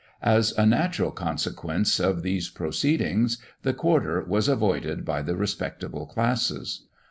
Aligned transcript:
As 0.23 0.51
a 0.53 0.65
natural 0.65 1.11
consequence 1.11 1.99
of 1.99 2.23
these 2.23 2.49
proceedings, 2.49 3.37
the 3.61 3.71
quarter 3.71 4.19
was 4.27 4.47
avoided 4.47 5.05
by 5.05 5.21
the 5.21 5.35
respectable 5.35 6.07
classes. 6.07 6.87